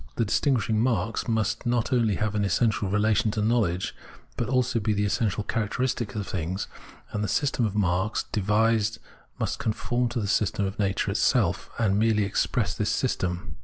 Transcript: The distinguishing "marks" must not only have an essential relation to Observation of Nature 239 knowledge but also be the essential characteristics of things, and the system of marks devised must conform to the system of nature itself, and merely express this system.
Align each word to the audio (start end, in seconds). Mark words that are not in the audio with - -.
The 0.15 0.25
distinguishing 0.25 0.79
"marks" 0.79 1.27
must 1.27 1.63
not 1.63 1.93
only 1.93 2.15
have 2.15 2.33
an 2.33 2.43
essential 2.43 2.89
relation 2.89 3.29
to 3.29 3.39
Observation 3.39 3.53
of 3.53 3.61
Nature 3.61 3.91
239 3.91 4.01
knowledge 4.01 4.31
but 4.35 4.49
also 4.49 4.79
be 4.79 4.93
the 4.93 5.05
essential 5.05 5.43
characteristics 5.43 6.15
of 6.15 6.25
things, 6.27 6.67
and 7.11 7.23
the 7.23 7.27
system 7.27 7.67
of 7.67 7.75
marks 7.75 8.23
devised 8.31 8.97
must 9.37 9.59
conform 9.59 10.09
to 10.09 10.19
the 10.19 10.27
system 10.27 10.65
of 10.65 10.79
nature 10.79 11.11
itself, 11.11 11.69
and 11.77 11.99
merely 11.99 12.23
express 12.23 12.73
this 12.73 12.89
system. 12.89 13.57